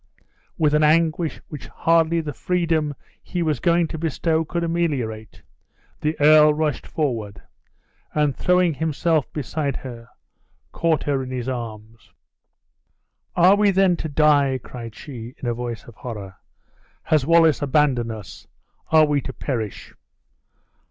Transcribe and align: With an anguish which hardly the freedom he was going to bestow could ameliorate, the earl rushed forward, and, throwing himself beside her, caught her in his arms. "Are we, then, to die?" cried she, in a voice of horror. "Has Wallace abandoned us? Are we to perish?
With 0.57 0.73
an 0.73 0.81
anguish 0.81 1.41
which 1.47 1.67
hardly 1.67 2.21
the 2.21 2.33
freedom 2.33 2.95
he 3.21 3.43
was 3.43 3.59
going 3.59 3.87
to 3.89 3.99
bestow 3.99 4.43
could 4.43 4.63
ameliorate, 4.63 5.43
the 5.99 6.19
earl 6.19 6.55
rushed 6.55 6.87
forward, 6.87 7.39
and, 8.15 8.35
throwing 8.35 8.73
himself 8.73 9.31
beside 9.31 9.75
her, 9.75 10.09
caught 10.71 11.03
her 11.03 11.21
in 11.21 11.29
his 11.29 11.47
arms. 11.47 12.09
"Are 13.35 13.55
we, 13.55 13.69
then, 13.69 13.95
to 13.97 14.09
die?" 14.09 14.59
cried 14.63 14.95
she, 14.95 15.35
in 15.37 15.47
a 15.47 15.53
voice 15.53 15.83
of 15.83 15.93
horror. 15.97 16.37
"Has 17.03 17.27
Wallace 17.27 17.61
abandoned 17.61 18.11
us? 18.11 18.47
Are 18.91 19.05
we 19.05 19.21
to 19.21 19.33
perish? 19.33 19.93